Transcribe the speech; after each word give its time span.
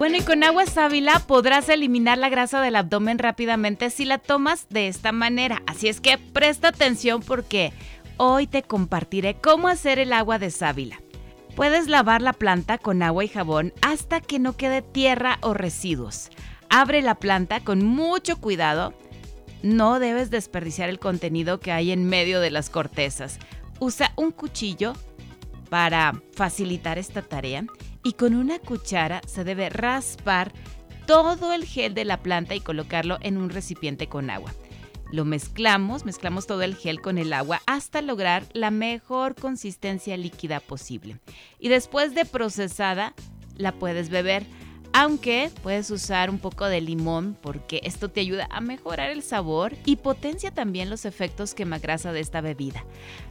Bueno, 0.00 0.16
y 0.16 0.22
con 0.22 0.42
agua 0.44 0.64
sábila 0.64 1.22
podrás 1.26 1.68
eliminar 1.68 2.16
la 2.16 2.30
grasa 2.30 2.62
del 2.62 2.76
abdomen 2.76 3.18
rápidamente 3.18 3.90
si 3.90 4.06
la 4.06 4.16
tomas 4.16 4.66
de 4.70 4.88
esta 4.88 5.12
manera. 5.12 5.62
Así 5.66 5.88
es 5.88 6.00
que 6.00 6.16
presta 6.16 6.68
atención 6.68 7.20
porque 7.20 7.74
hoy 8.16 8.46
te 8.46 8.62
compartiré 8.62 9.34
cómo 9.34 9.68
hacer 9.68 9.98
el 9.98 10.14
agua 10.14 10.38
de 10.38 10.50
sábila. 10.50 11.02
Puedes 11.54 11.86
lavar 11.86 12.22
la 12.22 12.32
planta 12.32 12.78
con 12.78 13.02
agua 13.02 13.24
y 13.24 13.28
jabón 13.28 13.74
hasta 13.82 14.22
que 14.22 14.38
no 14.38 14.56
quede 14.56 14.80
tierra 14.80 15.36
o 15.42 15.52
residuos. 15.52 16.30
Abre 16.70 17.02
la 17.02 17.16
planta 17.16 17.60
con 17.60 17.84
mucho 17.84 18.40
cuidado. 18.40 18.94
No 19.62 19.98
debes 19.98 20.30
desperdiciar 20.30 20.88
el 20.88 20.98
contenido 20.98 21.60
que 21.60 21.72
hay 21.72 21.92
en 21.92 22.06
medio 22.06 22.40
de 22.40 22.50
las 22.50 22.70
cortezas. 22.70 23.38
Usa 23.80 24.14
un 24.16 24.30
cuchillo 24.30 24.94
para 25.70 26.20
facilitar 26.32 26.98
esta 26.98 27.22
tarea 27.22 27.64
y 28.02 28.12
con 28.12 28.34
una 28.34 28.58
cuchara 28.58 29.22
se 29.26 29.44
debe 29.44 29.70
raspar 29.70 30.52
todo 31.06 31.52
el 31.52 31.64
gel 31.64 31.94
de 31.94 32.04
la 32.04 32.22
planta 32.22 32.54
y 32.54 32.60
colocarlo 32.60 33.18
en 33.22 33.36
un 33.36 33.50
recipiente 33.50 34.08
con 34.08 34.30
agua. 34.30 34.52
Lo 35.12 35.24
mezclamos, 35.24 36.04
mezclamos 36.04 36.46
todo 36.46 36.62
el 36.62 36.76
gel 36.76 37.00
con 37.00 37.18
el 37.18 37.32
agua 37.32 37.62
hasta 37.66 38.00
lograr 38.00 38.44
la 38.52 38.70
mejor 38.70 39.34
consistencia 39.34 40.16
líquida 40.16 40.60
posible. 40.60 41.18
Y 41.58 41.68
después 41.68 42.14
de 42.14 42.24
procesada, 42.24 43.14
la 43.56 43.72
puedes 43.72 44.08
beber. 44.08 44.46
Aunque 44.92 45.50
puedes 45.62 45.90
usar 45.90 46.30
un 46.30 46.38
poco 46.38 46.66
de 46.66 46.80
limón 46.80 47.36
porque 47.40 47.80
esto 47.84 48.08
te 48.08 48.20
ayuda 48.20 48.48
a 48.50 48.60
mejorar 48.60 49.10
el 49.10 49.22
sabor 49.22 49.76
y 49.84 49.96
potencia 49.96 50.50
también 50.52 50.90
los 50.90 51.04
efectos 51.04 51.54
quemagrasa 51.54 52.12
de 52.12 52.20
esta 52.20 52.40
bebida. 52.40 52.84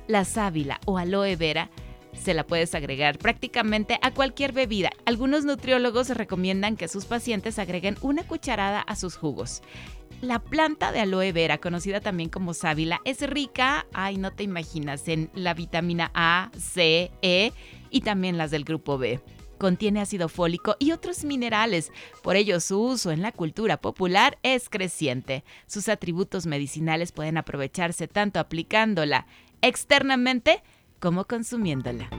La 0.08 0.23
sábila 0.23 0.80
o 0.85 0.97
aloe 0.97 1.35
vera 1.35 1.69
se 2.13 2.33
la 2.33 2.45
puedes 2.45 2.75
agregar 2.75 3.17
prácticamente 3.17 3.99
a 4.02 4.13
cualquier 4.13 4.52
bebida. 4.52 4.89
Algunos 5.05 5.45
nutriólogos 5.45 6.09
recomiendan 6.09 6.75
que 6.75 6.88
sus 6.88 7.05
pacientes 7.05 7.59
agreguen 7.59 7.97
una 8.01 8.23
cucharada 8.23 8.81
a 8.81 8.95
sus 8.95 9.16
jugos. 9.16 9.61
La 10.21 10.39
planta 10.39 10.91
de 10.91 10.99
aloe 10.99 11.31
vera, 11.31 11.59
conocida 11.59 12.01
también 12.01 12.29
como 12.29 12.53
sábila, 12.53 12.99
es 13.05 13.21
rica, 13.21 13.88
ay, 13.93 14.17
no 14.17 14.31
te 14.31 14.43
imaginas, 14.43 15.07
en 15.07 15.29
la 15.33 15.53
vitamina 15.53 16.11
A, 16.13 16.51
C, 16.57 17.11
E 17.21 17.53
y 17.89 18.01
también 18.01 18.38
las 18.38 18.51
del 18.51 18.66
grupo 18.66 18.97
B. 18.97 19.21
Contiene 19.57 20.01
ácido 20.01 20.27
fólico 20.29 20.75
y 20.79 20.91
otros 20.91 21.23
minerales, 21.23 21.91
por 22.21 22.35
ello 22.35 22.59
su 22.59 22.81
uso 22.81 23.11
en 23.11 23.21
la 23.21 23.31
cultura 23.31 23.77
popular 23.77 24.38
es 24.41 24.69
creciente. 24.69 25.44
Sus 25.67 25.89
atributos 25.89 26.45
medicinales 26.45 27.11
pueden 27.11 27.38
aprovecharse 27.38 28.07
tanto 28.07 28.39
aplicándola 28.39 29.25
externamente 29.61 30.63
como 31.00 31.25
consumiéndola. 31.25 32.09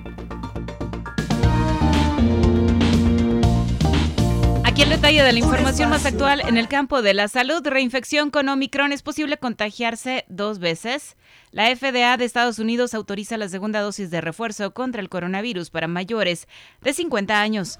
Aquí 4.64 4.82
el 4.82 4.90
detalle 4.90 5.22
de 5.22 5.32
la 5.32 5.38
información 5.38 5.90
más 5.90 6.06
actual 6.06 6.40
en 6.40 6.56
el 6.56 6.68
campo 6.68 7.02
de 7.02 7.12
la 7.12 7.28
salud. 7.28 7.66
Reinfección 7.66 8.30
con 8.30 8.48
Omicron. 8.48 8.92
¿Es 8.92 9.02
posible 9.02 9.36
contagiarse 9.36 10.24
dos 10.28 10.58
veces? 10.60 11.16
La 11.50 11.74
FDA 11.74 12.16
de 12.16 12.24
Estados 12.24 12.58
Unidos 12.58 12.94
autoriza 12.94 13.36
la 13.36 13.48
segunda 13.48 13.80
dosis 13.80 14.10
de 14.10 14.20
refuerzo 14.20 14.72
contra 14.72 15.00
el 15.00 15.08
coronavirus 15.08 15.70
para 15.70 15.88
mayores 15.88 16.46
de 16.82 16.92
50 16.92 17.40
años. 17.40 17.78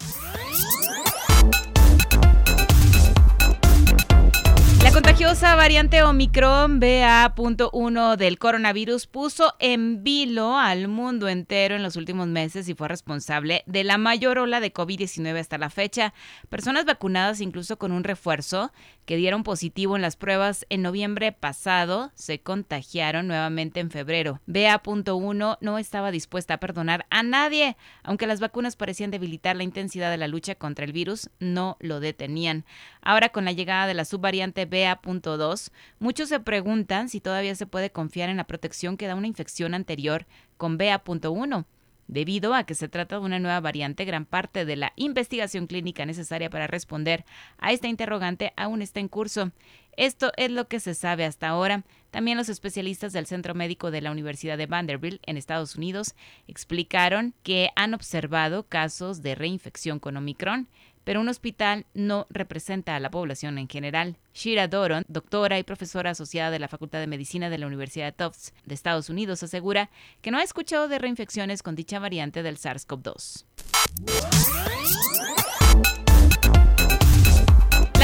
La 4.90 4.95
contagiosa 4.95 5.55
variante 5.55 6.02
Omicron 6.02 6.80
BA.1 6.80 8.17
del 8.17 8.39
coronavirus 8.40 9.06
puso 9.06 9.55
en 9.61 10.02
vilo 10.02 10.58
al 10.58 10.89
mundo 10.89 11.28
entero 11.28 11.77
en 11.77 11.84
los 11.84 11.95
últimos 11.95 12.27
meses 12.27 12.68
y 12.68 12.74
fue 12.74 12.89
responsable 12.89 13.62
de 13.67 13.84
la 13.84 13.98
mayor 13.98 14.39
ola 14.39 14.58
de 14.58 14.73
COVID-19 14.73 15.39
hasta 15.39 15.58
la 15.58 15.70
fecha. 15.70 16.12
Personas 16.48 16.86
vacunadas 16.86 17.40
incluso 17.40 17.79
con 17.79 17.92
un 17.92 18.02
refuerzo 18.02 18.73
que 19.05 19.17
dieron 19.17 19.45
positivo 19.45 19.95
en 19.95 20.02
las 20.02 20.17
pruebas 20.17 20.67
en 20.70 20.83
noviembre 20.83 21.30
pasado 21.30 22.11
se 22.17 22.40
contagiaron 22.40 23.29
nuevamente 23.29 23.79
en 23.79 23.92
febrero. 23.92 24.40
BA.1 24.46 25.58
no 25.61 25.79
estaba 25.79 26.11
dispuesta 26.11 26.55
a 26.55 26.61
perdonar 26.61 27.06
a 27.11 27.23
nadie, 27.23 27.77
aunque 28.02 28.27
las 28.27 28.40
vacunas 28.40 28.74
parecían 28.74 29.12
debilitar 29.12 29.55
la 29.55 29.62
intensidad 29.62 30.11
de 30.11 30.17
la 30.17 30.27
lucha 30.27 30.56
contra 30.56 30.84
el 30.84 30.92
virus, 30.92 31.30
no 31.39 31.77
lo 31.79 32.00
detenían. 32.00 32.64
Ahora 33.02 33.30
con 33.30 33.44
la 33.44 33.52
llegada 33.52 33.86
de 33.86 33.94
la 33.94 34.05
subvariante 34.05 34.66
BA 34.66 35.00
BA.2, 35.02 35.70
muchos 35.98 36.28
se 36.28 36.40
preguntan 36.40 37.08
si 37.08 37.20
todavía 37.20 37.55
se 37.55 37.66
puede 37.66 37.90
confiar 37.90 38.28
en 38.28 38.36
la 38.36 38.46
protección 38.46 38.96
que 38.96 39.06
da 39.06 39.14
una 39.14 39.27
infección 39.27 39.74
anterior 39.74 40.27
con 40.56 40.78
BA.1. 40.78 41.64
Debido 42.11 42.55
a 42.55 42.64
que 42.64 42.74
se 42.74 42.88
trata 42.88 43.20
de 43.20 43.24
una 43.24 43.38
nueva 43.38 43.61
variante, 43.61 44.05
gran 44.05 44.27
parte 44.27 44.64
de 44.64 44.74
la 44.74 44.92
investigación 44.96 45.68
clínica 45.68 46.05
necesaria 46.05 46.50
para 46.50 46.66
responder 46.66 47.24
a 47.58 47.70
esta 47.70 47.86
interrogante 47.86 48.52
aún 48.56 48.83
está 48.83 48.98
en 48.98 49.06
curso. 49.06 49.52
Esto 49.96 50.32
es 50.36 50.50
lo 50.50 50.67
que 50.67 50.80
se 50.80 50.94
sabe 50.94 51.24
hasta 51.24 51.48
ahora. 51.48 51.84
También 52.11 52.36
los 52.36 52.48
especialistas 52.48 53.12
del 53.12 53.27
Centro 53.27 53.55
Médico 53.55 53.92
de 53.92 54.00
la 54.00 54.11
Universidad 54.11 54.58
de 54.58 54.67
Vanderbilt 54.67 55.22
en 55.27 55.36
Estados 55.36 55.77
Unidos 55.77 56.17
explicaron 56.48 57.32
que 57.44 57.70
han 57.77 57.94
observado 57.94 58.67
casos 58.67 59.22
de 59.22 59.36
reinfección 59.36 60.00
con 60.00 60.17
Omicron 60.17 60.68
pero 61.05 61.20
un 61.20 61.28
hospital 61.28 61.86
no 61.94 62.27
representa 62.30 62.96
a 62.96 63.00
la 63.00 63.11
población 63.11 63.58
en 63.58 63.68
general. 63.68 64.16
Shira 64.34 64.68
Doron, 64.68 65.05
doctora 65.08 65.58
y 65.58 65.62
profesora 65.62 66.11
asociada 66.11 66.50
de 66.50 66.58
la 66.58 66.68
Facultad 66.68 67.00
de 67.00 67.06
Medicina 67.06 67.50
de 67.50 67.58
la 67.58 67.66
Universidad 67.66 68.06
de 68.06 68.12
Tufts 68.12 68.52
de 68.64 68.74
Estados 68.74 69.11
Unidos, 69.11 69.42
asegura 69.42 69.90
que 70.20 70.30
no 70.30 70.38
ha 70.38 70.42
escuchado 70.42 70.88
de 70.88 70.98
reinfecciones 70.98 71.62
con 71.62 71.74
dicha 71.74 71.98
variante 71.98 72.42
del 72.42 72.58
SARS-CoV-2. 72.58 73.44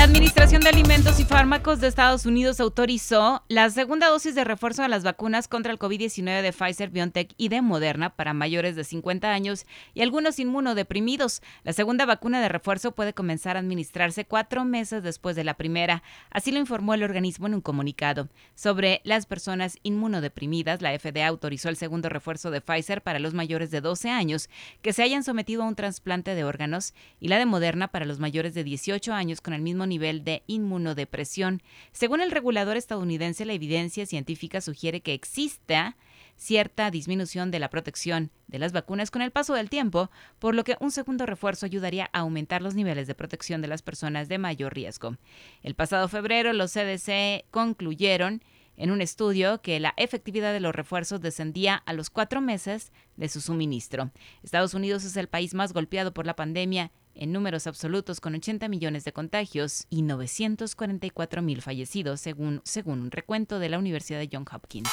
Administración 0.07 0.63
de 0.63 0.69
Alimentos 0.69 1.19
y 1.19 1.25
Fármacos 1.25 1.81
de 1.81 1.89
Estados 1.89 2.27
Unidos 2.27 2.61
autorizó 2.61 3.43
la 3.49 3.69
segunda 3.71 4.09
dosis 4.09 4.37
de 4.37 4.45
refuerzo 4.45 4.83
de 4.83 4.89
las 4.89 5.03
vacunas 5.03 5.49
contra 5.49 5.73
el 5.73 5.81
COVID-19 5.81 6.43
de 6.43 6.53
Pfizer, 6.53 6.91
BioNTech 6.91 7.35
y 7.37 7.49
de 7.49 7.61
Moderna 7.61 8.11
para 8.11 8.33
mayores 8.33 8.77
de 8.77 8.85
50 8.85 9.33
años 9.33 9.67
y 9.95 10.03
algunos 10.03 10.39
inmunodeprimidos. 10.39 11.43
La 11.65 11.73
segunda 11.73 12.07
vacuna 12.07 12.41
de 12.41 12.49
refuerzo 12.49 12.93
puede 12.93 13.15
comenzar 13.15 13.57
a 13.57 13.61
administrarse 13.61 14.25
cuatro 14.25 14.65
meses 14.65 15.03
después 15.03 15.35
de 15.35 15.43
la 15.43 15.55
primera. 15.55 16.05
Así 16.31 16.53
lo 16.53 16.61
informó 16.61 16.95
el 16.95 17.03
organismo 17.03 17.49
en 17.49 17.55
un 17.55 17.61
comunicado. 17.61 18.29
Sobre 18.55 19.01
las 19.03 19.27
personas 19.27 19.77
inmunodeprimidas, 19.83 20.83
la 20.83 20.97
FDA 20.97 21.27
autorizó 21.27 21.69
el 21.69 21.77
segundo 21.77 22.09
refuerzo 22.09 22.53
de 22.53 22.61
Pfizer 22.61 23.03
para 23.03 23.19
los 23.19 23.35
mayores 23.35 23.73
de 23.73 23.81
12 23.81 24.09
años 24.11 24.51
que 24.83 24.93
se 24.93 25.03
hayan 25.03 25.25
sometido 25.25 25.65
a 25.65 25.67
un 25.67 25.75
trasplante 25.75 26.37
de 26.37 26.45
órganos 26.45 26.95
y 27.19 27.27
la 27.27 27.39
de 27.39 27.47
Moderna 27.47 27.89
para 27.89 28.05
los 28.05 28.21
mayores 28.21 28.55
de 28.55 28.63
18 28.63 29.13
años 29.13 29.41
con 29.41 29.53
el 29.53 29.63
mismo 29.63 29.85
nivel 29.85 29.96
nivel 29.97 30.25
de 30.25 30.43
inmunodepresión. 30.47 31.63
Según 31.93 32.21
el 32.21 32.31
regulador 32.31 32.77
estadounidense, 32.77 33.47
la 33.47 33.55
evidencia 33.55 34.05
científica 34.05 34.61
sugiere 34.61 35.01
que 35.01 35.15
exista 35.15 35.97
cierta 36.37 36.91
disminución 36.91 37.51
de 37.51 37.59
la 37.59 37.71
protección 37.71 38.31
de 38.47 38.59
las 38.59 38.73
vacunas 38.73 39.11
con 39.11 39.23
el 39.23 39.31
paso 39.31 39.55
del 39.55 39.71
tiempo, 39.71 40.11
por 40.39 40.55
lo 40.55 40.65
que 40.65 40.77
un 40.81 40.91
segundo 40.91 41.25
refuerzo 41.25 41.65
ayudaría 41.65 42.11
a 42.13 42.21
aumentar 42.21 42.61
los 42.61 42.75
niveles 42.75 43.07
de 43.07 43.15
protección 43.15 43.63
de 43.63 43.69
las 43.69 43.81
personas 43.81 44.29
de 44.29 44.37
mayor 44.37 44.75
riesgo. 44.75 45.17
El 45.63 45.75
pasado 45.75 46.09
febrero, 46.09 46.53
los 46.53 46.75
CDC 46.75 47.47
concluyeron 47.51 48.43
en 48.77 48.91
un 48.91 49.01
estudio 49.01 49.63
que 49.63 49.81
la 49.81 49.95
efectividad 49.97 50.53
de 50.53 50.61
los 50.61 50.75
refuerzos 50.75 51.23
descendía 51.23 51.77
a 51.87 51.95
los 51.95 52.11
cuatro 52.11 52.43
meses 52.43 52.93
de 53.17 53.31
su 53.31 53.41
suministro. 53.41 54.11
Estados 54.43 54.75
Unidos 54.75 55.05
es 55.05 55.17
el 55.17 55.29
país 55.29 55.55
más 55.55 55.73
golpeado 55.73 56.13
por 56.13 56.27
la 56.27 56.37
pandemia 56.37 56.93
en 57.17 57.33
números 57.33 57.67
absolutos 57.67 58.21
con 58.21 58.35
80 58.35 58.69
millones 58.69 59.05
de 59.05 59.13
contagios 59.13 59.87
y 59.91 60.03
944 60.03 61.43
mil 61.43 61.63
fallecidos, 61.63 62.21
según, 62.21 62.61
según 62.65 63.01
un 63.01 63.11
recuento 63.11 63.59
de 63.59 63.69
la 63.69 63.79
Universidad 63.79 64.19
de 64.19 64.29
Johns 64.31 64.53
Hopkins. 64.53 64.91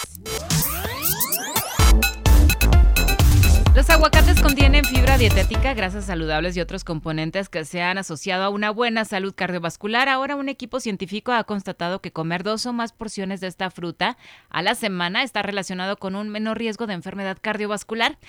Los 3.76 3.90
aguacates 3.90 4.40
contienen 4.40 4.86
fibra 4.86 5.18
dietética, 5.18 5.74
grasas 5.74 6.06
saludables 6.06 6.56
y 6.56 6.62
otros 6.62 6.84
componentes 6.84 7.50
que 7.50 7.66
se 7.66 7.82
han 7.82 7.98
asociado 7.98 8.44
a 8.44 8.50
una 8.50 8.70
buena 8.70 9.04
salud 9.04 9.34
cardiovascular. 9.36 10.10
Ahora 10.10 10.36
un 10.36 10.48
equipo 10.48 10.80
científico 10.80 11.32
ha 11.32 11.44
constatado 11.44 12.00
que 12.00 12.12
comer 12.12 12.44
dos 12.44 12.68
o 12.68 12.74
más 12.74 12.94
porciones 12.94 13.42
de 13.42 13.48
esta 13.48 13.72
fruta 13.72 14.16
a 14.50 14.62
la 14.62 14.76
semana 14.76 15.24
está 15.24 15.42
relacionado 15.42 15.98
con 15.98 16.16
un 16.16 16.30
menor 16.30 16.60
riesgo 16.60 16.86
de 16.86 16.94
enfermedad 16.94 17.40
cardiovascular. 17.42 18.20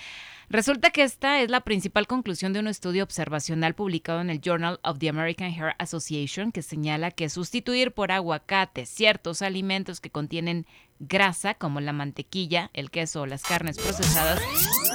Resulta 0.49 0.91
que 0.91 1.03
esta 1.03 1.41
es 1.41 1.49
la 1.49 1.61
principal 1.61 2.07
conclusión 2.07 2.53
de 2.53 2.59
un 2.59 2.67
estudio 2.67 3.03
observacional 3.03 3.73
publicado 3.73 4.21
en 4.21 4.29
el 4.29 4.41
Journal 4.41 4.79
of 4.83 4.99
the 4.99 5.09
American 5.09 5.51
Heart 5.51 5.75
Association 5.79 6.51
que 6.51 6.61
señala 6.61 7.11
que 7.11 7.29
sustituir 7.29 7.91
por 7.91 8.11
aguacate 8.11 8.85
ciertos 8.85 9.41
alimentos 9.41 9.99
que 9.99 10.11
contienen 10.11 10.67
grasa 10.99 11.55
como 11.55 11.81
la 11.81 11.93
mantequilla, 11.93 12.69
el 12.73 12.91
queso 12.91 13.21
o 13.21 13.25
las 13.25 13.41
carnes 13.41 13.77
procesadas. 13.77 14.39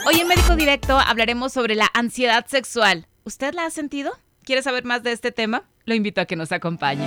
Hoy 0.06 0.20
en 0.20 0.28
Médico 0.28 0.56
Directo 0.56 0.98
hablaremos 0.98 1.52
sobre 1.52 1.74
la 1.74 1.88
ansiedad 1.94 2.46
sexual. 2.46 3.06
¿Usted 3.24 3.52
la 3.54 3.66
ha 3.66 3.70
sentido? 3.70 4.12
¿Quiere 4.44 4.62
saber 4.62 4.84
más 4.84 5.02
de 5.02 5.12
este 5.12 5.32
tema? 5.32 5.64
Lo 5.84 5.94
invito 5.94 6.20
a 6.20 6.26
que 6.26 6.36
nos 6.36 6.52
acompañe. 6.52 7.04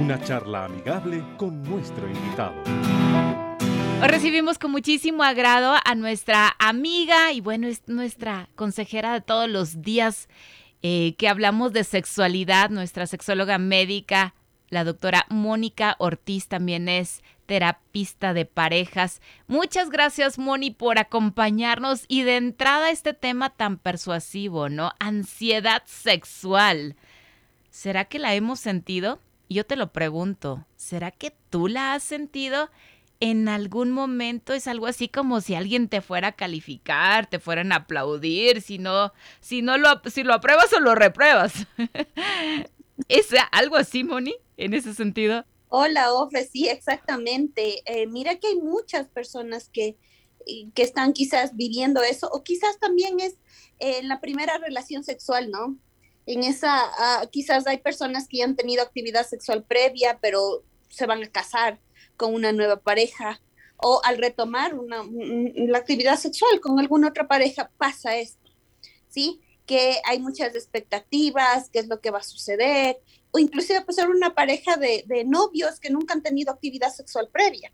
Una 0.00 0.22
charla 0.22 0.66
amigable 0.66 1.22
con 1.36 1.62
nuestro 1.64 2.08
invitado. 2.08 2.54
Hoy 4.00 4.06
recibimos 4.06 4.60
con 4.60 4.70
muchísimo 4.70 5.24
agrado 5.24 5.74
a 5.84 5.94
nuestra 5.96 6.54
amiga 6.60 7.32
y 7.32 7.40
bueno, 7.40 7.66
es 7.66 7.82
nuestra 7.88 8.48
consejera 8.54 9.12
de 9.12 9.20
todos 9.20 9.48
los 9.48 9.82
días 9.82 10.28
eh, 10.82 11.16
que 11.18 11.28
hablamos 11.28 11.72
de 11.72 11.82
sexualidad, 11.82 12.70
nuestra 12.70 13.08
sexóloga 13.08 13.58
médica, 13.58 14.34
la 14.70 14.84
doctora 14.84 15.26
Mónica 15.30 15.96
Ortiz 15.98 16.46
también 16.46 16.88
es 16.88 17.24
terapista 17.46 18.34
de 18.34 18.44
parejas. 18.44 19.20
Muchas 19.48 19.90
gracias, 19.90 20.38
Moni, 20.38 20.70
por 20.70 21.00
acompañarnos 21.00 22.04
y 22.06 22.22
de 22.22 22.36
entrada 22.36 22.90
este 22.90 23.14
tema 23.14 23.50
tan 23.50 23.78
persuasivo, 23.78 24.68
¿no? 24.68 24.92
Ansiedad 25.00 25.82
sexual. 25.86 26.94
¿Será 27.70 28.04
que 28.04 28.20
la 28.20 28.34
hemos 28.34 28.60
sentido? 28.60 29.18
Yo 29.48 29.66
te 29.66 29.74
lo 29.74 29.92
pregunto, 29.92 30.66
¿será 30.76 31.10
que 31.10 31.34
tú 31.50 31.66
la 31.66 31.94
has 31.94 32.04
sentido? 32.04 32.70
En 33.20 33.48
algún 33.48 33.90
momento 33.90 34.52
es 34.52 34.68
algo 34.68 34.86
así 34.86 35.08
como 35.08 35.40
si 35.40 35.54
alguien 35.54 35.88
te 35.88 36.00
fuera 36.00 36.28
a 36.28 36.36
calificar, 36.36 37.28
te 37.28 37.40
fueran 37.40 37.72
a 37.72 37.76
aplaudir, 37.76 38.62
si 38.62 38.78
no, 38.78 39.12
si 39.40 39.62
no 39.62 39.76
lo, 39.76 40.00
si 40.10 40.22
lo 40.22 40.34
apruebas 40.34 40.72
o 40.72 40.80
lo 40.80 40.94
repruebas. 40.94 41.52
¿Es 43.08 43.28
algo 43.52 43.76
así, 43.76 44.04
Moni, 44.04 44.36
en 44.56 44.74
ese 44.74 44.94
sentido? 44.94 45.44
Hola, 45.68 46.12
Ofe, 46.12 46.46
sí, 46.46 46.68
exactamente. 46.68 47.82
Eh, 47.86 48.06
mira 48.06 48.36
que 48.36 48.48
hay 48.48 48.56
muchas 48.56 49.08
personas 49.08 49.68
que, 49.68 49.96
que 50.74 50.82
están 50.82 51.12
quizás 51.12 51.56
viviendo 51.56 52.02
eso, 52.02 52.28
o 52.32 52.42
quizás 52.42 52.78
también 52.78 53.20
es 53.20 53.36
en 53.78 54.08
la 54.08 54.20
primera 54.20 54.58
relación 54.58 55.04
sexual, 55.04 55.50
¿no? 55.50 55.76
En 56.26 56.44
esa, 56.44 56.70
ah, 56.98 57.26
quizás 57.30 57.66
hay 57.66 57.78
personas 57.78 58.28
que 58.28 58.38
ya 58.38 58.44
han 58.44 58.56
tenido 58.56 58.82
actividad 58.82 59.26
sexual 59.26 59.64
previa, 59.64 60.18
pero 60.20 60.62
se 60.88 61.06
van 61.06 61.22
a 61.22 61.28
casar 61.28 61.78
con 62.18 62.34
una 62.34 62.52
nueva 62.52 62.80
pareja 62.80 63.40
o 63.78 64.02
al 64.04 64.18
retomar 64.18 64.74
una, 64.74 65.02
la 65.08 65.78
actividad 65.78 66.18
sexual 66.18 66.60
con 66.60 66.78
alguna 66.78 67.08
otra 67.08 67.26
pareja 67.26 67.70
pasa 67.78 68.16
esto, 68.18 68.50
¿sí? 69.08 69.40
Que 69.64 70.00
hay 70.04 70.18
muchas 70.18 70.54
expectativas, 70.54 71.70
qué 71.70 71.78
es 71.78 71.88
lo 71.88 72.00
que 72.00 72.10
va 72.10 72.18
a 72.18 72.24
suceder, 72.24 72.98
o 73.30 73.38
inclusive 73.38 73.82
puede 73.82 74.00
ser 74.00 74.10
una 74.10 74.34
pareja 74.34 74.76
de, 74.76 75.04
de 75.06 75.24
novios 75.24 75.78
que 75.80 75.90
nunca 75.90 76.12
han 76.12 76.22
tenido 76.22 76.52
actividad 76.52 76.92
sexual 76.92 77.28
previa. 77.32 77.72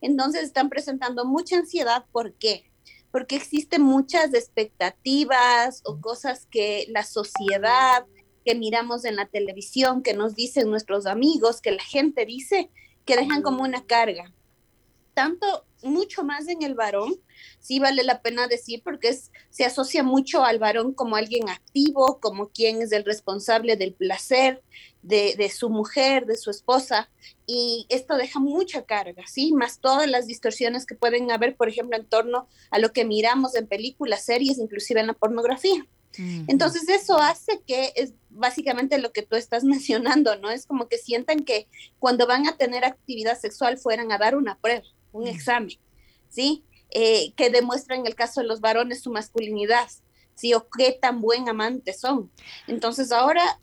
Entonces 0.00 0.44
están 0.44 0.70
presentando 0.70 1.24
mucha 1.24 1.56
ansiedad, 1.56 2.06
¿por 2.12 2.34
qué? 2.34 2.70
Porque 3.10 3.36
existen 3.36 3.82
muchas 3.82 4.32
expectativas 4.34 5.82
o 5.84 6.00
cosas 6.00 6.46
que 6.46 6.86
la 6.88 7.04
sociedad, 7.04 8.06
que 8.44 8.54
miramos 8.54 9.04
en 9.04 9.16
la 9.16 9.26
televisión, 9.26 10.02
que 10.02 10.14
nos 10.14 10.36
dicen 10.36 10.70
nuestros 10.70 11.06
amigos, 11.06 11.60
que 11.60 11.72
la 11.72 11.82
gente 11.82 12.24
dice, 12.24 12.70
que 13.04 13.16
dejan 13.16 13.42
como 13.42 13.62
una 13.62 13.84
carga. 13.84 14.32
Tanto, 15.14 15.66
mucho 15.82 16.24
más 16.24 16.48
en 16.48 16.62
el 16.62 16.74
varón, 16.74 17.14
sí 17.58 17.78
vale 17.78 18.04
la 18.04 18.22
pena 18.22 18.48
decir, 18.48 18.82
porque 18.84 19.08
es, 19.08 19.30
se 19.50 19.64
asocia 19.64 20.02
mucho 20.02 20.44
al 20.44 20.58
varón 20.58 20.92
como 20.92 21.16
alguien 21.16 21.48
activo, 21.48 22.20
como 22.20 22.48
quien 22.48 22.82
es 22.82 22.92
el 22.92 23.04
responsable 23.04 23.76
del 23.76 23.94
placer 23.94 24.62
de, 25.02 25.34
de, 25.36 25.48
su 25.50 25.70
mujer, 25.70 26.26
de 26.26 26.36
su 26.36 26.50
esposa, 26.50 27.10
y 27.46 27.86
esto 27.88 28.16
deja 28.16 28.38
mucha 28.38 28.84
carga, 28.84 29.24
¿sí? 29.26 29.52
Más 29.52 29.80
todas 29.80 30.08
las 30.08 30.26
distorsiones 30.26 30.86
que 30.86 30.94
pueden 30.94 31.30
haber, 31.30 31.56
por 31.56 31.68
ejemplo, 31.68 31.96
en 31.96 32.06
torno 32.06 32.48
a 32.70 32.78
lo 32.78 32.92
que 32.92 33.04
miramos 33.04 33.54
en 33.54 33.66
películas, 33.66 34.24
series, 34.24 34.58
inclusive 34.58 35.00
en 35.00 35.08
la 35.08 35.14
pornografía. 35.14 35.86
Entonces 36.16 36.88
eso 36.88 37.18
hace 37.18 37.62
que 37.66 37.92
es 37.94 38.14
básicamente 38.30 38.98
lo 38.98 39.12
que 39.12 39.22
tú 39.22 39.36
estás 39.36 39.64
mencionando, 39.64 40.36
¿no? 40.36 40.50
Es 40.50 40.66
como 40.66 40.88
que 40.88 40.98
sientan 40.98 41.40
que 41.40 41.68
cuando 41.98 42.26
van 42.26 42.46
a 42.48 42.56
tener 42.56 42.84
actividad 42.84 43.38
sexual 43.38 43.78
fueran 43.78 44.12
a 44.12 44.18
dar 44.18 44.36
una 44.36 44.58
prueba, 44.58 44.86
un 45.12 45.26
examen, 45.26 45.78
¿sí? 46.28 46.64
Eh, 46.90 47.32
que 47.36 47.50
demuestra 47.50 47.94
en 47.94 48.06
el 48.06 48.16
caso 48.16 48.40
de 48.40 48.48
los 48.48 48.60
varones 48.60 49.02
su 49.02 49.10
masculinidad, 49.10 49.88
¿sí? 50.34 50.54
O 50.54 50.68
qué 50.68 50.98
tan 51.00 51.20
buen 51.20 51.48
amante 51.48 51.92
son. 51.92 52.30
Entonces 52.66 53.12
ahora 53.12 53.60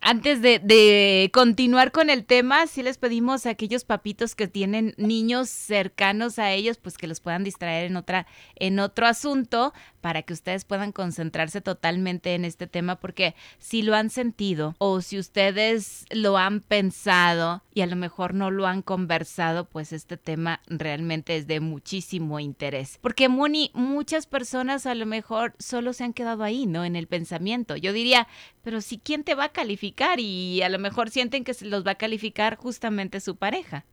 antes 0.00 0.42
de, 0.42 1.30
continuar 1.32 1.92
con 1.92 2.10
el 2.10 2.24
tema, 2.24 2.66
sí 2.66 2.82
les 2.82 2.98
pedimos 2.98 3.46
a 3.46 3.50
aquellos 3.50 3.84
papitos 3.84 4.34
que 4.34 4.48
tienen 4.48 4.94
niños 4.96 5.48
cercanos 5.48 6.38
a 6.38 6.52
ellos, 6.52 6.78
pues 6.78 6.98
que 6.98 7.06
los 7.06 7.20
puedan 7.20 7.44
distraer 7.44 7.86
en 7.86 7.96
otra, 7.96 8.26
en 8.56 8.78
otro 8.78 9.06
asunto, 9.06 9.72
para 10.00 10.22
que 10.22 10.32
ustedes 10.32 10.64
puedan 10.64 10.92
concentrarse 10.92 11.60
totalmente 11.60 12.34
en 12.34 12.44
este 12.44 12.66
tema, 12.66 12.96
porque 12.96 13.34
si 13.58 13.82
lo 13.82 13.94
han 13.94 14.10
sentido 14.10 14.74
o 14.78 15.00
si 15.00 15.18
ustedes 15.18 16.06
lo 16.10 16.36
han 16.36 16.60
pensado 16.60 17.62
y 17.74 17.82
a 17.82 17.86
lo 17.86 17.96
mejor 17.96 18.34
no 18.34 18.50
lo 18.50 18.66
han 18.66 18.82
conversado, 18.82 19.66
pues 19.66 19.92
este 19.92 20.16
tema 20.16 20.60
realmente 20.66 21.36
es 21.36 21.46
de 21.46 21.60
muchísimo 21.60 22.40
interés. 22.40 22.98
Porque 23.00 23.28
Moni, 23.28 23.70
muchas 23.74 24.26
personas 24.26 24.86
a 24.86 24.94
lo 24.94 25.06
mejor 25.06 25.54
solo 25.58 25.92
se 25.92 26.04
han 26.04 26.12
quedado 26.12 26.42
ahí, 26.42 26.66
¿no? 26.66 26.84
En 26.84 26.96
el 26.96 27.06
pensamiento. 27.06 27.76
Yo 27.76 27.92
diría, 27.92 28.26
pero 28.62 28.80
si 28.80 28.98
quién 28.98 29.24
te 29.24 29.34
va 29.34 29.44
a 29.44 29.52
calificar 29.52 30.20
y 30.20 30.62
a 30.62 30.68
lo 30.68 30.78
mejor 30.78 31.10
sienten 31.10 31.44
que 31.44 31.54
se 31.54 31.66
los 31.66 31.86
va 31.86 31.92
a 31.92 31.96
calificar 31.96 32.56
justamente 32.56 33.20
su 33.20 33.36
pareja 33.36 33.84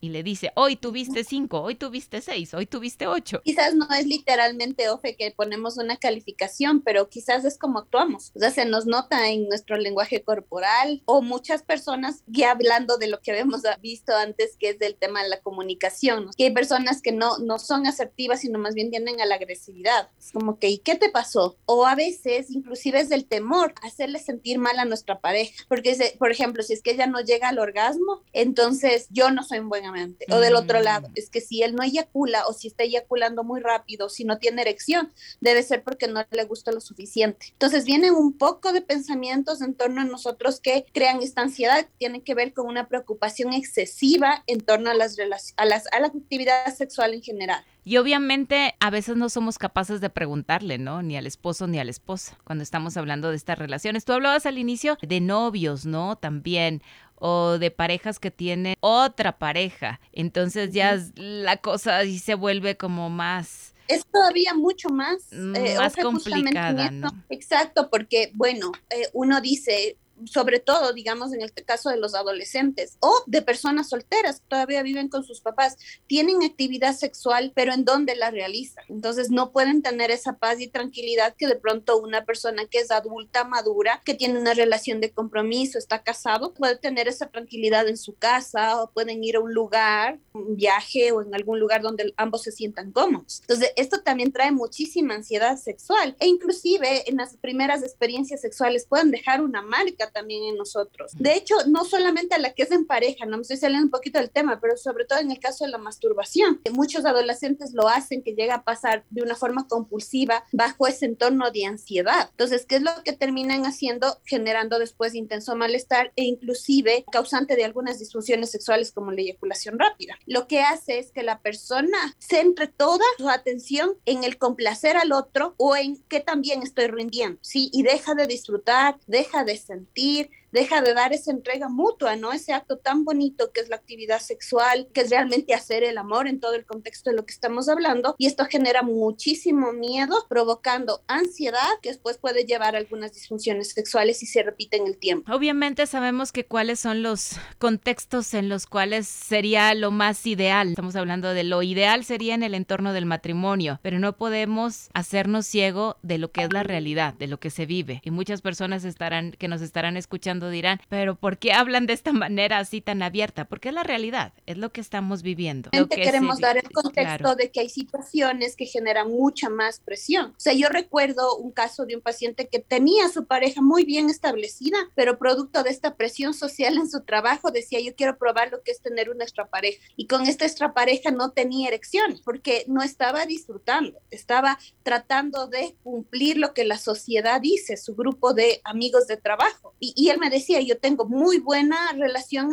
y 0.00 0.08
le 0.10 0.22
dice, 0.22 0.52
hoy 0.56 0.76
tuviste 0.76 1.24
cinco, 1.24 1.60
hoy 1.60 1.74
tuviste 1.74 2.20
seis, 2.20 2.54
hoy 2.54 2.66
tuviste 2.66 3.06
ocho. 3.06 3.42
Quizás 3.44 3.74
no 3.74 3.86
es 3.90 4.06
literalmente, 4.06 4.88
Ofe, 4.88 5.16
que 5.16 5.30
ponemos 5.30 5.76
una 5.76 5.96
calificación, 5.96 6.80
pero 6.80 7.08
quizás 7.08 7.44
es 7.44 7.58
como 7.58 7.80
actuamos. 7.80 8.32
O 8.34 8.38
sea, 8.38 8.50
se 8.50 8.64
nos 8.64 8.86
nota 8.86 9.28
en 9.28 9.48
nuestro 9.48 9.76
lenguaje 9.76 10.22
corporal 10.22 11.02
o 11.04 11.22
muchas 11.22 11.62
personas, 11.62 12.22
ya 12.26 12.52
hablando 12.52 12.96
de 12.96 13.08
lo 13.08 13.20
que 13.20 13.32
habíamos 13.32 13.62
visto 13.82 14.16
antes, 14.16 14.56
que 14.58 14.70
es 14.70 14.78
del 14.78 14.96
tema 14.96 15.22
de 15.22 15.28
la 15.28 15.40
comunicación, 15.40 16.30
que 16.36 16.44
hay 16.44 16.50
personas 16.52 17.02
que 17.02 17.12
no, 17.12 17.38
no 17.38 17.58
son 17.58 17.86
asertivas, 17.86 18.40
sino 18.40 18.58
más 18.58 18.74
bien 18.74 18.90
tienden 18.90 19.20
a 19.20 19.26
la 19.26 19.34
agresividad. 19.34 20.08
Es 20.18 20.32
como 20.32 20.58
que, 20.58 20.68
¿y 20.68 20.78
qué 20.78 20.96
te 20.96 21.10
pasó? 21.10 21.56
O 21.66 21.86
a 21.86 21.94
veces, 21.94 22.50
inclusive 22.50 23.00
es 23.00 23.08
del 23.08 23.26
temor, 23.26 23.74
hacerle 23.82 24.18
sentir 24.18 24.58
mal 24.58 24.78
a 24.78 24.84
nuestra 24.84 25.20
pareja. 25.20 25.64
Porque, 25.68 26.16
por 26.18 26.30
ejemplo, 26.30 26.62
si 26.62 26.72
es 26.72 26.82
que 26.82 26.92
ella 26.92 27.06
no 27.06 27.20
llega 27.20 27.48
al 27.48 27.58
orgasmo, 27.58 28.22
entonces 28.32 29.06
yo 29.10 29.30
no 29.30 29.42
soy 29.42 29.58
un 29.58 29.68
buen 29.68 29.89
o 30.30 30.38
del 30.38 30.54
otro 30.54 30.80
lado, 30.80 31.08
mm. 31.08 31.12
es 31.14 31.30
que 31.30 31.40
si 31.40 31.62
él 31.62 31.74
no 31.74 31.82
eyacula 31.82 32.46
o 32.46 32.52
si 32.52 32.68
está 32.68 32.84
eyaculando 32.84 33.44
muy 33.44 33.60
rápido, 33.60 34.08
si 34.08 34.24
no 34.24 34.38
tiene 34.38 34.62
erección, 34.62 35.12
debe 35.40 35.62
ser 35.62 35.82
porque 35.82 36.08
no 36.08 36.24
le 36.30 36.44
gusta 36.44 36.72
lo 36.72 36.80
suficiente. 36.80 37.48
Entonces 37.52 37.84
vienen 37.84 38.14
un 38.14 38.36
poco 38.36 38.72
de 38.72 38.82
pensamientos 38.82 39.62
en 39.62 39.74
torno 39.74 40.00
a 40.00 40.04
nosotros 40.04 40.60
que 40.60 40.86
crean 40.92 41.22
esta 41.22 41.42
ansiedad, 41.42 41.86
tienen 41.98 42.22
que 42.22 42.34
ver 42.34 42.52
con 42.52 42.66
una 42.66 42.88
preocupación 42.88 43.52
excesiva 43.52 44.42
en 44.46 44.60
torno 44.60 44.90
a 44.90 44.94
las, 44.94 45.16
a 45.56 45.64
las 45.64 45.84
a 45.92 46.00
la 46.00 46.06
actividad 46.08 46.74
sexual 46.74 47.14
en 47.14 47.22
general. 47.22 47.64
Y 47.84 47.96
obviamente 47.96 48.74
a 48.78 48.90
veces 48.90 49.16
no 49.16 49.28
somos 49.30 49.58
capaces 49.58 50.00
de 50.00 50.10
preguntarle, 50.10 50.78
¿no? 50.78 51.02
Ni 51.02 51.16
al 51.16 51.26
esposo 51.26 51.66
ni 51.66 51.78
a 51.78 51.84
la 51.84 51.90
esposa 51.90 52.36
cuando 52.44 52.62
estamos 52.62 52.96
hablando 52.96 53.30
de 53.30 53.36
estas 53.36 53.58
relaciones. 53.58 54.04
Tú 54.04 54.12
hablabas 54.12 54.44
al 54.46 54.58
inicio 54.58 54.98
de 55.00 55.20
novios, 55.20 55.86
¿no? 55.86 56.16
También 56.16 56.82
o 57.20 57.58
de 57.58 57.70
parejas 57.70 58.18
que 58.18 58.32
tienen 58.32 58.74
otra 58.80 59.38
pareja. 59.38 60.00
Entonces 60.12 60.72
ya 60.72 60.98
la 61.14 61.58
cosa 61.58 61.98
ahí 61.98 62.18
se 62.18 62.34
vuelve 62.34 62.76
como 62.76 63.08
más 63.08 63.70
es 63.90 64.06
todavía 64.06 64.54
mucho 64.54 64.88
más, 64.88 65.32
eh, 65.32 65.74
más 65.76 65.96
complicada. 65.96 66.92
¿no? 66.92 67.10
Exacto, 67.28 67.90
porque 67.90 68.30
bueno, 68.34 68.70
eh, 68.88 69.08
uno 69.12 69.40
dice, 69.40 69.96
sobre 70.26 70.60
todo, 70.60 70.92
digamos, 70.92 71.32
en 71.32 71.42
el 71.42 71.52
caso 71.52 71.90
de 71.90 71.96
los 71.96 72.14
adolescentes 72.14 72.96
o 73.00 73.12
de 73.26 73.42
personas 73.42 73.88
solteras 73.88 74.40
que 74.40 74.46
todavía 74.48 74.82
viven 74.82 75.08
con 75.08 75.24
sus 75.24 75.40
papás, 75.40 75.76
tienen 76.06 76.42
actividad 76.42 76.94
sexual, 76.94 77.52
pero 77.54 77.72
en 77.72 77.84
dónde 77.84 78.16
la 78.16 78.30
realizan. 78.30 78.84
Entonces 78.88 79.30
no 79.30 79.52
pueden 79.52 79.82
tener 79.82 80.10
esa 80.10 80.38
paz 80.38 80.60
y 80.60 80.68
tranquilidad 80.68 81.34
que 81.36 81.46
de 81.46 81.56
pronto 81.56 81.98
una 81.98 82.24
persona 82.24 82.66
que 82.66 82.78
es 82.78 82.90
adulta, 82.90 83.44
madura, 83.44 84.00
que 84.04 84.14
tiene 84.14 84.38
una 84.38 84.54
relación 84.54 85.00
de 85.00 85.10
compromiso, 85.10 85.78
está 85.78 86.02
casado, 86.02 86.52
puede 86.54 86.76
tener 86.76 87.08
esa 87.08 87.28
tranquilidad 87.28 87.88
en 87.88 87.96
su 87.96 88.14
casa 88.14 88.82
o 88.82 88.90
pueden 88.90 89.22
ir 89.24 89.36
a 89.36 89.40
un 89.40 89.54
lugar, 89.54 90.18
un 90.32 90.56
viaje 90.56 91.12
o 91.12 91.22
en 91.22 91.34
algún 91.34 91.58
lugar 91.60 91.82
donde 91.82 92.12
ambos 92.16 92.42
se 92.42 92.52
sientan 92.52 92.92
cómodos. 92.92 93.40
Entonces 93.42 93.72
esto 93.76 94.00
también 94.02 94.32
trae 94.32 94.52
muchísima 94.52 95.14
ansiedad 95.14 95.56
sexual 95.56 96.16
e 96.18 96.26
inclusive 96.26 97.08
en 97.08 97.16
las 97.16 97.36
primeras 97.36 97.82
experiencias 97.82 98.40
sexuales 98.40 98.86
pueden 98.86 99.10
dejar 99.10 99.40
una 99.42 99.62
marca 99.62 100.09
también 100.10 100.44
en 100.44 100.56
nosotros. 100.56 101.12
De 101.14 101.34
hecho, 101.34 101.54
no 101.66 101.84
solamente 101.84 102.34
a 102.34 102.38
la 102.38 102.52
que 102.52 102.62
es 102.62 102.70
en 102.70 102.86
pareja, 102.86 103.26
no 103.26 103.36
me 103.36 103.42
estoy 103.42 103.56
saliendo 103.56 103.86
un 103.86 103.90
poquito 103.90 104.18
del 104.18 104.30
tema, 104.30 104.60
pero 104.60 104.76
sobre 104.76 105.04
todo 105.04 105.18
en 105.18 105.30
el 105.30 105.38
caso 105.38 105.64
de 105.64 105.70
la 105.70 105.78
masturbación. 105.78 106.60
Muchos 106.72 107.04
adolescentes 107.04 107.72
lo 107.72 107.88
hacen, 107.88 108.22
que 108.22 108.34
llega 108.34 108.56
a 108.56 108.64
pasar 108.64 109.04
de 109.10 109.22
una 109.22 109.36
forma 109.36 109.66
compulsiva 109.68 110.44
bajo 110.52 110.86
ese 110.86 111.06
entorno 111.06 111.50
de 111.50 111.66
ansiedad. 111.66 112.28
Entonces, 112.30 112.66
¿qué 112.66 112.76
es 112.76 112.82
lo 112.82 112.90
que 113.04 113.12
terminan 113.12 113.64
haciendo? 113.64 114.18
Generando 114.24 114.78
después 114.78 115.14
intenso 115.14 115.54
malestar 115.56 116.12
e 116.16 116.24
inclusive 116.24 117.04
causante 117.10 117.56
de 117.56 117.64
algunas 117.64 117.98
disfunciones 117.98 118.50
sexuales 118.50 118.92
como 118.92 119.12
la 119.12 119.20
eyaculación 119.20 119.78
rápida. 119.78 120.18
Lo 120.26 120.46
que 120.46 120.60
hace 120.60 120.98
es 120.98 121.10
que 121.12 121.22
la 121.22 121.40
persona 121.40 122.16
centre 122.18 122.66
toda 122.66 123.04
su 123.18 123.28
atención 123.28 123.96
en 124.04 124.24
el 124.24 124.38
complacer 124.38 124.96
al 124.96 125.12
otro 125.12 125.54
o 125.56 125.76
en 125.76 126.02
que 126.04 126.20
también 126.20 126.62
estoy 126.62 126.86
rindiendo, 126.88 127.38
¿sí? 127.42 127.70
Y 127.72 127.82
deja 127.82 128.14
de 128.14 128.26
disfrutar, 128.26 128.98
deja 129.06 129.44
de 129.44 129.56
sentir, 129.56 129.99
compartir 130.00 130.30
deja 130.52 130.82
de 130.82 130.94
dar 130.94 131.12
esa 131.12 131.30
entrega 131.30 131.68
mutua, 131.68 132.16
¿no? 132.16 132.32
Ese 132.32 132.52
acto 132.52 132.78
tan 132.78 133.04
bonito 133.04 133.52
que 133.52 133.60
es 133.60 133.68
la 133.68 133.76
actividad 133.76 134.20
sexual, 134.20 134.88
que 134.92 135.02
es 135.02 135.10
realmente 135.10 135.54
hacer 135.54 135.82
el 135.84 135.98
amor 135.98 136.28
en 136.28 136.40
todo 136.40 136.54
el 136.54 136.64
contexto 136.64 137.10
de 137.10 137.16
lo 137.16 137.24
que 137.24 137.32
estamos 137.32 137.68
hablando. 137.68 138.14
Y 138.18 138.26
esto 138.26 138.44
genera 138.46 138.82
muchísimo 138.82 139.72
miedo, 139.72 140.26
provocando 140.28 141.02
ansiedad, 141.06 141.68
que 141.82 141.90
después 141.90 142.18
puede 142.18 142.44
llevar 142.44 142.74
a 142.74 142.78
algunas 142.78 143.12
disfunciones 143.12 143.72
sexuales 143.72 144.22
y 144.22 144.26
se 144.26 144.42
repite 144.42 144.76
en 144.76 144.86
el 144.86 144.98
tiempo. 144.98 145.32
Obviamente 145.32 145.86
sabemos 145.86 146.32
que 146.32 146.46
cuáles 146.46 146.80
son 146.80 147.02
los 147.02 147.36
contextos 147.58 148.34
en 148.34 148.48
los 148.48 148.66
cuales 148.66 149.06
sería 149.06 149.74
lo 149.74 149.90
más 149.90 150.26
ideal. 150.26 150.70
Estamos 150.70 150.96
hablando 150.96 151.32
de 151.32 151.44
lo 151.44 151.62
ideal 151.62 152.04
sería 152.04 152.34
en 152.34 152.42
el 152.42 152.54
entorno 152.54 152.92
del 152.92 153.06
matrimonio, 153.06 153.78
pero 153.82 153.98
no 153.98 154.16
podemos 154.16 154.88
hacernos 154.94 155.46
ciego 155.46 155.96
de 156.02 156.18
lo 156.18 156.30
que 156.30 156.44
es 156.44 156.52
la 156.52 156.62
realidad, 156.62 157.14
de 157.14 157.26
lo 157.26 157.38
que 157.38 157.50
se 157.50 157.66
vive. 157.66 158.00
Y 158.04 158.10
muchas 158.10 158.40
personas 158.40 158.84
estarán 158.84 159.32
que 159.32 159.48
nos 159.48 159.62
estarán 159.62 159.96
escuchando 159.96 160.39
dirán, 160.48 160.80
pero 160.88 161.16
¿por 161.16 161.38
qué 161.38 161.52
hablan 161.52 161.86
de 161.86 161.92
esta 161.92 162.12
manera 162.12 162.58
así 162.58 162.80
tan 162.80 163.02
abierta? 163.02 163.44
Porque 163.44 163.68
es 163.68 163.74
la 163.74 163.82
realidad, 163.82 164.32
es 164.46 164.56
lo 164.56 164.72
que 164.72 164.80
estamos 164.80 165.22
viviendo. 165.22 165.70
Lo 165.72 165.88
que 165.88 166.00
queremos 166.00 166.38
dar 166.38 166.56
el 166.56 166.70
contexto 166.70 167.34
de 167.34 167.50
que 167.50 167.60
hay 167.60 167.68
situaciones 167.68 168.56
que 168.56 168.66
generan 168.66 169.10
mucha 169.10 169.48
más 169.50 169.80
presión. 169.80 170.26
O 170.26 170.40
sea, 170.40 170.52
yo 170.52 170.68
recuerdo 170.68 171.36
un 171.36 171.50
caso 171.52 171.84
de 171.84 171.96
un 171.96 172.00
paciente 172.00 172.48
que 172.48 172.60
tenía 172.60 173.06
a 173.06 173.10
su 173.10 173.26
pareja 173.26 173.60
muy 173.60 173.84
bien 173.84 174.08
establecida, 174.08 174.78
pero 174.94 175.18
producto 175.18 175.62
de 175.62 175.70
esta 175.70 175.96
presión 175.96 176.34
social 176.34 176.76
en 176.76 176.90
su 176.90 177.02
trabajo 177.02 177.50
decía, 177.50 177.80
yo 177.80 177.94
quiero 177.94 178.16
probar 178.18 178.50
lo 178.50 178.62
que 178.62 178.70
es 178.70 178.80
tener 178.80 179.10
una 179.10 179.24
extra 179.24 179.48
pareja. 179.48 179.80
Y 179.96 180.06
con 180.06 180.26
esta 180.26 180.46
extra 180.46 180.72
pareja 180.72 181.10
no 181.10 181.30
tenía 181.32 181.68
erección 181.68 182.20
porque 182.24 182.64
no 182.68 182.82
estaba 182.82 183.26
disfrutando, 183.26 183.98
estaba 184.10 184.58
tratando 184.82 185.46
de 185.46 185.74
cumplir 185.82 186.38
lo 186.38 186.54
que 186.54 186.64
la 186.64 186.78
sociedad 186.78 187.40
dice, 187.40 187.76
su 187.76 187.94
grupo 187.94 188.34
de 188.34 188.60
amigos 188.64 189.06
de 189.06 189.16
trabajo. 189.16 189.74
Y, 189.78 189.92
y 189.96 190.10
él 190.10 190.18
me 190.18 190.29
decía, 190.30 190.60
yo 190.60 190.78
tengo 190.78 191.04
muy 191.04 191.38
buena 191.38 191.92
relación, 191.92 192.50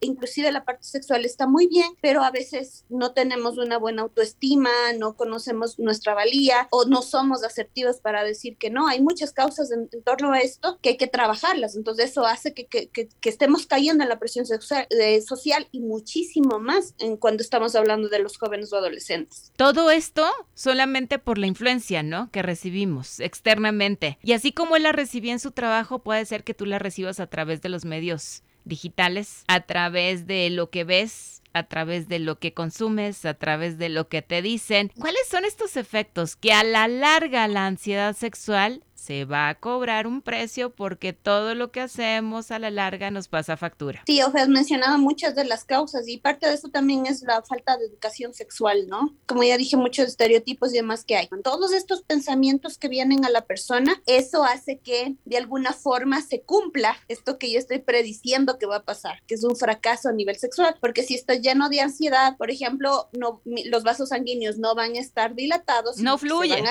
inclusive 0.00 0.52
la 0.52 0.64
parte 0.64 0.84
sexual 0.84 1.24
está 1.24 1.46
muy 1.46 1.66
bien, 1.66 1.88
pero 2.00 2.22
a 2.22 2.30
veces 2.30 2.84
no 2.88 3.12
tenemos 3.12 3.58
una 3.58 3.78
buena 3.78 4.02
autoestima, 4.02 4.70
no 4.98 5.16
conocemos 5.16 5.78
nuestra 5.78 6.14
valía 6.14 6.68
o 6.70 6.84
no 6.84 7.02
somos 7.02 7.44
asertivos 7.44 7.98
para 7.98 8.24
decir 8.24 8.56
que 8.56 8.70
no. 8.70 8.88
Hay 8.88 9.00
muchas 9.00 9.32
causas 9.32 9.70
en, 9.70 9.88
torno 10.02 10.32
a 10.32 10.40
esto 10.40 10.78
que 10.82 10.90
hay 10.90 10.96
que 10.96 11.06
trabajarlas. 11.06 11.76
Entonces 11.76 12.10
eso 12.10 12.26
hace 12.26 12.54
que, 12.54 12.66
que, 12.66 13.08
estemos 13.22 13.66
cayendo 13.66 14.02
en 14.02 14.08
la 14.08 14.18
presión 14.18 14.46
sexual, 14.46 14.86
social 15.26 15.68
y 15.70 15.80
muchísimo 15.80 16.58
más 16.58 16.94
cuando 17.20 17.42
estamos 17.42 17.74
hablando 17.74 18.08
de 18.08 18.18
los 18.18 18.38
jóvenes 18.38 18.72
o 18.72 18.76
adolescentes. 18.76 19.52
Todo 19.56 19.90
esto 19.90 20.26
solamente 20.54 21.18
por 21.18 21.38
la 21.38 21.46
influencia, 21.46 22.02
¿no? 22.02 22.30
Que 22.30 22.42
recibimos 22.42 23.20
externamente. 23.20 24.18
Y 24.22 24.32
así 24.32 24.52
como 24.52 24.76
él 24.76 24.82
la 24.84 24.92
recibía 24.92 25.32
en 25.32 25.40
su 25.40 25.50
trabajo, 25.50 26.00
puede 26.00 26.24
ser 26.24 26.44
que 26.44 26.54
tú 26.54 26.66
la 26.66 26.78
recibas 26.78 26.97
a 27.06 27.26
través 27.26 27.62
de 27.62 27.68
los 27.68 27.84
medios 27.84 28.42
digitales, 28.64 29.44
a 29.46 29.60
través 29.60 30.26
de 30.26 30.50
lo 30.50 30.70
que 30.70 30.84
ves, 30.84 31.42
a 31.52 31.64
través 31.64 32.08
de 32.08 32.18
lo 32.18 32.38
que 32.38 32.52
consumes, 32.52 33.24
a 33.24 33.34
través 33.34 33.78
de 33.78 33.88
lo 33.88 34.08
que 34.08 34.22
te 34.22 34.42
dicen. 34.42 34.92
¿Cuáles 34.98 35.26
son 35.28 35.44
estos 35.44 35.76
efectos 35.76 36.36
que 36.36 36.52
a 36.52 36.64
la 36.64 36.88
larga 36.88 37.48
la 37.48 37.66
ansiedad 37.66 38.14
sexual 38.14 38.84
se 39.08 39.24
va 39.24 39.48
a 39.48 39.54
cobrar 39.54 40.06
un 40.06 40.20
precio 40.20 40.68
porque 40.68 41.14
todo 41.14 41.54
lo 41.54 41.72
que 41.72 41.80
hacemos 41.80 42.50
a 42.50 42.58
la 42.58 42.70
larga 42.70 43.10
nos 43.10 43.26
pasa 43.26 43.56
factura. 43.56 44.02
Sí, 44.06 44.20
o 44.20 44.30
sea, 44.30 44.42
has 44.42 44.50
mencionado 44.50 44.98
muchas 44.98 45.34
de 45.34 45.46
las 45.46 45.64
causas 45.64 46.06
y 46.06 46.18
parte 46.18 46.46
de 46.46 46.52
eso 46.52 46.68
también 46.68 47.06
es 47.06 47.22
la 47.22 47.40
falta 47.40 47.78
de 47.78 47.86
educación 47.86 48.34
sexual, 48.34 48.86
¿no? 48.86 49.16
Como 49.24 49.44
ya 49.44 49.56
dije, 49.56 49.78
muchos 49.78 50.08
estereotipos 50.08 50.74
y 50.74 50.76
demás 50.76 51.06
que 51.06 51.16
hay. 51.16 51.30
Todos 51.42 51.72
estos 51.72 52.02
pensamientos 52.02 52.76
que 52.76 52.88
vienen 52.88 53.24
a 53.24 53.30
la 53.30 53.46
persona, 53.46 53.94
eso 54.04 54.44
hace 54.44 54.78
que 54.78 55.16
de 55.24 55.38
alguna 55.38 55.72
forma 55.72 56.20
se 56.20 56.42
cumpla 56.42 56.94
esto 57.08 57.38
que 57.38 57.50
yo 57.50 57.58
estoy 57.58 57.78
prediciendo 57.78 58.58
que 58.58 58.66
va 58.66 58.76
a 58.76 58.84
pasar, 58.84 59.22
que 59.26 59.36
es 59.36 59.42
un 59.42 59.56
fracaso 59.56 60.10
a 60.10 60.12
nivel 60.12 60.36
sexual, 60.36 60.76
porque 60.82 61.02
si 61.02 61.14
estoy 61.14 61.40
lleno 61.40 61.70
de 61.70 61.80
ansiedad, 61.80 62.36
por 62.36 62.50
ejemplo, 62.50 63.08
no, 63.12 63.40
los 63.46 63.84
vasos 63.84 64.10
sanguíneos 64.10 64.58
no 64.58 64.74
van 64.74 64.96
a 64.96 65.00
estar 65.00 65.34
dilatados, 65.34 65.96
no 65.96 66.18
fluye, 66.18 66.62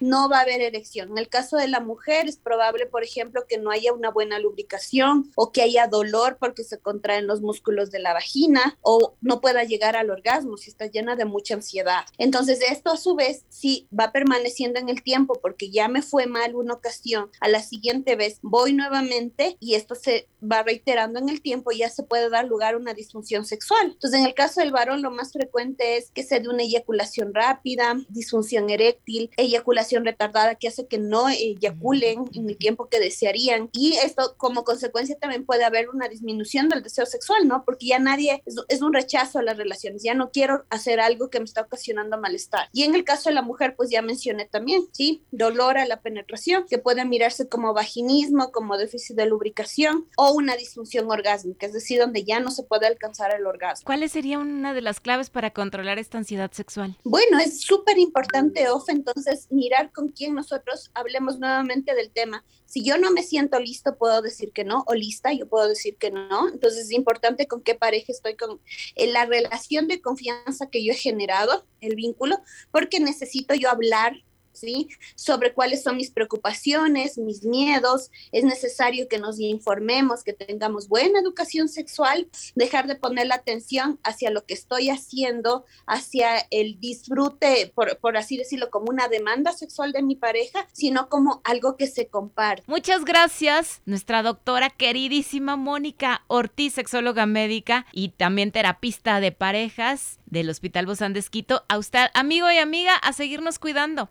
no 0.00 0.30
va 0.30 0.38
a 0.38 0.40
haber 0.40 0.62
erección. 0.62 1.10
En 1.10 1.18
el 1.18 1.28
caso 1.28 1.49
de 1.56 1.68
la 1.68 1.80
mujer 1.80 2.28
es 2.28 2.36
probable, 2.36 2.86
por 2.86 3.02
ejemplo, 3.02 3.46
que 3.48 3.58
no 3.58 3.70
haya 3.70 3.92
una 3.92 4.10
buena 4.10 4.38
lubricación 4.38 5.30
o 5.36 5.52
que 5.52 5.62
haya 5.62 5.86
dolor 5.86 6.38
porque 6.38 6.64
se 6.64 6.78
contraen 6.78 7.26
los 7.26 7.40
músculos 7.40 7.90
de 7.90 8.00
la 8.00 8.12
vagina 8.12 8.78
o 8.82 9.14
no 9.20 9.40
pueda 9.40 9.64
llegar 9.64 9.96
al 9.96 10.10
orgasmo 10.10 10.56
si 10.56 10.70
está 10.70 10.86
llena 10.86 11.16
de 11.16 11.24
mucha 11.24 11.54
ansiedad. 11.54 12.04
Entonces, 12.18 12.60
esto 12.62 12.90
a 12.90 12.96
su 12.96 13.14
vez 13.14 13.44
sí 13.48 13.88
va 13.98 14.12
permaneciendo 14.12 14.78
en 14.78 14.88
el 14.88 15.02
tiempo 15.02 15.38
porque 15.40 15.70
ya 15.70 15.88
me 15.88 16.02
fue 16.02 16.26
mal 16.26 16.54
una 16.54 16.74
ocasión, 16.74 17.30
a 17.40 17.48
la 17.48 17.62
siguiente 17.62 18.16
vez 18.16 18.38
voy 18.42 18.72
nuevamente 18.72 19.56
y 19.60 19.74
esto 19.74 19.94
se 19.94 20.28
va 20.42 20.62
reiterando 20.62 21.18
en 21.18 21.28
el 21.28 21.42
tiempo 21.42 21.72
y 21.72 21.78
ya 21.78 21.90
se 21.90 22.02
puede 22.02 22.30
dar 22.30 22.46
lugar 22.46 22.74
a 22.74 22.78
una 22.78 22.94
disfunción 22.94 23.44
sexual. 23.44 23.92
Entonces, 23.92 24.20
en 24.20 24.26
el 24.26 24.34
caso 24.34 24.60
del 24.60 24.72
varón, 24.72 25.02
lo 25.02 25.10
más 25.10 25.32
frecuente 25.32 25.96
es 25.96 26.10
que 26.10 26.22
se 26.22 26.40
dé 26.40 26.48
una 26.48 26.62
eyaculación 26.62 27.34
rápida, 27.34 27.96
disfunción 28.08 28.70
eréctil, 28.70 29.30
eyaculación 29.36 30.04
retardada 30.04 30.54
que 30.54 30.68
hace 30.68 30.86
que 30.86 30.98
no 30.98 31.28
eyaculen 31.42 32.24
en 32.34 32.48
el 32.48 32.56
tiempo 32.56 32.88
que 32.88 33.00
desearían. 33.00 33.68
Y 33.72 33.96
esto 33.96 34.34
como 34.36 34.64
consecuencia 34.64 35.18
también 35.18 35.44
puede 35.44 35.64
haber 35.64 35.88
una 35.88 36.08
disminución 36.08 36.68
del 36.68 36.82
deseo 36.82 37.06
sexual, 37.06 37.46
¿no? 37.46 37.64
Porque 37.64 37.86
ya 37.86 37.98
nadie, 37.98 38.42
es, 38.68 38.82
un 38.82 38.92
rechazo 38.92 39.38
a 39.38 39.42
las 39.42 39.56
relaciones, 39.56 40.02
ya 40.02 40.14
no 40.14 40.30
quiero 40.30 40.64
hacer 40.70 41.00
algo 41.00 41.30
que 41.30 41.38
me 41.38 41.44
está 41.44 41.62
ocasionando 41.62 42.18
malestar. 42.18 42.68
Y 42.72 42.84
en 42.84 42.94
el 42.94 43.04
caso 43.04 43.28
de 43.28 43.34
la 43.34 43.42
mujer, 43.42 43.74
pues 43.76 43.90
ya 43.90 44.02
mencioné 44.02 44.46
también, 44.46 44.84
¿sí? 44.92 45.22
Dolor 45.30 45.78
a 45.78 45.86
la 45.86 46.00
penetración, 46.00 46.66
que 46.68 46.78
puede 46.78 47.04
mirarse 47.04 47.48
como 47.48 47.74
vaginismo, 47.74 48.52
como 48.52 48.76
déficit 48.76 49.16
de 49.16 49.26
lubricación 49.26 50.06
o 50.16 50.32
una 50.32 50.56
disfunción 50.56 51.10
orgásmica, 51.10 51.66
es 51.66 51.72
decir, 51.72 52.00
donde 52.00 52.24
ya 52.24 52.40
no 52.40 52.50
se 52.50 52.62
puede 52.62 52.86
alcanzar 52.86 53.34
el 53.34 53.46
orgasmo. 53.46 53.84
¿Cuáles 53.84 54.12
serían 54.12 54.40
una 54.40 54.74
de 54.74 54.82
las 54.82 55.00
claves 55.00 55.30
para 55.30 55.50
controlar 55.50 55.98
esta 55.98 56.18
ansiedad 56.18 56.50
sexual? 56.52 56.96
Bueno, 57.04 57.38
es 57.38 57.60
súper 57.60 57.98
importante, 57.98 58.68
Off, 58.68 58.88
entonces 58.88 59.46
mirar 59.50 59.92
con 59.92 60.08
quién 60.08 60.34
nosotros 60.34 60.90
hablemos 60.94 61.19
nuevamente 61.20 61.94
del 61.94 62.10
tema. 62.10 62.44
Si 62.66 62.84
yo 62.84 62.98
no 62.98 63.10
me 63.10 63.22
siento 63.22 63.58
listo, 63.58 63.96
puedo 63.96 64.22
decir 64.22 64.52
que 64.52 64.64
no, 64.64 64.84
o 64.86 64.94
lista, 64.94 65.32
yo 65.32 65.48
puedo 65.48 65.68
decir 65.68 65.96
que 65.96 66.10
no. 66.10 66.48
Entonces 66.48 66.86
es 66.86 66.92
importante 66.92 67.46
con 67.46 67.62
qué 67.62 67.74
pareja 67.74 68.12
estoy, 68.12 68.36
con 68.36 68.60
la 68.96 69.26
relación 69.26 69.88
de 69.88 70.00
confianza 70.00 70.68
que 70.70 70.84
yo 70.84 70.92
he 70.92 70.96
generado, 70.96 71.66
el 71.80 71.96
vínculo, 71.96 72.38
porque 72.70 73.00
necesito 73.00 73.54
yo 73.54 73.70
hablar 73.70 74.22
¿sí? 74.52 74.88
Sobre 75.14 75.52
cuáles 75.54 75.82
son 75.82 75.96
mis 75.96 76.10
preocupaciones, 76.10 77.18
mis 77.18 77.44
miedos. 77.44 78.10
Es 78.32 78.44
necesario 78.44 79.08
que 79.08 79.18
nos 79.18 79.40
informemos, 79.40 80.22
que 80.22 80.32
tengamos 80.32 80.88
buena 80.88 81.20
educación 81.20 81.68
sexual, 81.68 82.28
dejar 82.54 82.86
de 82.86 82.96
poner 82.96 83.26
la 83.26 83.36
atención 83.36 83.98
hacia 84.02 84.30
lo 84.30 84.44
que 84.44 84.54
estoy 84.54 84.90
haciendo, 84.90 85.64
hacia 85.86 86.46
el 86.50 86.78
disfrute, 86.80 87.72
por, 87.74 87.98
por 87.98 88.16
así 88.16 88.36
decirlo, 88.36 88.70
como 88.70 88.86
una 88.90 89.08
demanda 89.08 89.52
sexual 89.52 89.92
de 89.92 90.02
mi 90.02 90.16
pareja, 90.16 90.66
sino 90.72 91.08
como 91.08 91.40
algo 91.44 91.76
que 91.76 91.86
se 91.86 92.08
comparte. 92.08 92.64
Muchas 92.66 93.04
gracias, 93.04 93.82
nuestra 93.86 94.22
doctora 94.22 94.70
queridísima 94.70 95.56
Mónica 95.56 96.24
Ortiz, 96.26 96.74
sexóloga 96.74 97.26
médica 97.26 97.86
y 97.92 98.10
también 98.10 98.52
terapista 98.52 99.20
de 99.20 99.32
parejas 99.32 100.18
del 100.26 100.50
Hospital 100.50 100.86
Bozán 100.86 101.12
de. 101.12 101.20
A 101.68 101.78
usted, 101.78 102.06
amigo 102.14 102.50
y 102.50 102.58
amiga, 102.58 102.96
a 102.96 103.12
seguirnos 103.12 103.58
cuidando. 103.58 104.10